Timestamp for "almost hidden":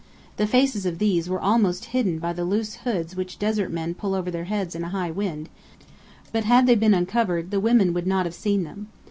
1.39-2.17